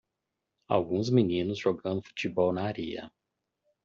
[0.67, 3.13] Alguns meninos jogando futebol na areia